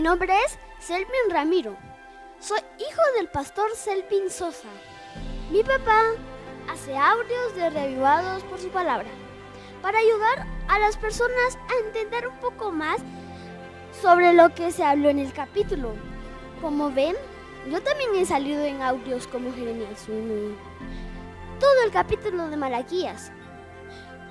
[0.00, 1.76] nombre es Selvin Ramiro.
[2.38, 4.68] Soy hijo del pastor Selvin Sosa.
[5.50, 6.00] Mi papá
[6.70, 9.08] hace audios de revivados por su palabra
[9.82, 13.00] para ayudar a las personas a entender un poco más
[14.00, 15.92] sobre lo que se habló en el capítulo.
[16.60, 17.16] Como ven,
[17.70, 20.56] yo también he salido en audios como Jeremías 1,
[21.60, 23.30] todo el capítulo de Malaquías,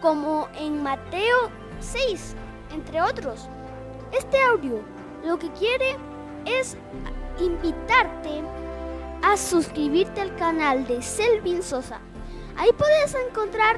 [0.02, 2.36] como en Mateo 6,
[2.74, 3.48] entre otros.
[4.12, 4.82] Este audio
[5.24, 5.98] lo que quiere
[6.46, 6.78] es
[7.40, 8.42] invitarte
[9.22, 12.00] a suscribirte al canal de Selvin Sosa.
[12.58, 13.78] Ahí puedes encontrar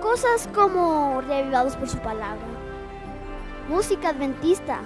[0.00, 2.46] cosas como revivados por su palabra,
[3.68, 4.80] música adventista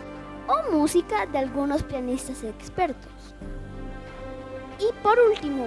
[0.47, 3.13] o música de algunos pianistas expertos.
[4.79, 5.67] Y por último,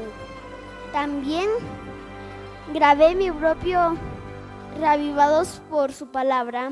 [0.91, 1.49] también
[2.73, 3.97] grabé mi propio
[4.79, 6.71] Revivados por su palabra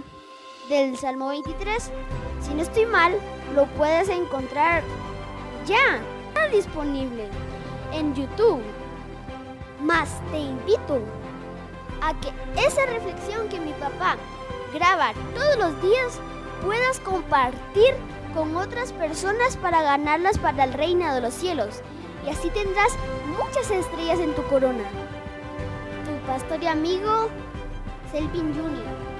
[0.69, 1.91] del Salmo 23.
[2.45, 3.17] Si no estoy mal,
[3.55, 4.83] lo puedes encontrar
[5.65, 5.99] ya.
[6.27, 7.27] Está disponible
[7.91, 8.61] en YouTube.
[9.81, 10.99] Más te invito
[12.01, 14.17] a que esa reflexión que mi papá
[14.73, 16.19] graba todos los días
[16.63, 17.95] puedas compartir
[18.35, 21.81] con otras personas para ganarlas para el reino de los cielos.
[22.25, 22.93] Y así tendrás
[23.39, 24.83] muchas estrellas en tu corona.
[26.05, 27.29] Tu pastor y amigo,
[28.11, 29.14] Selvin Jr.